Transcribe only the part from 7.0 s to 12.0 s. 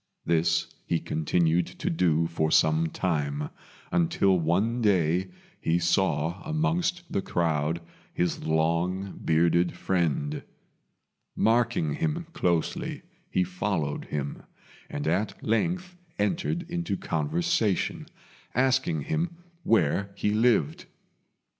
the crowd his long bearded friend. Marking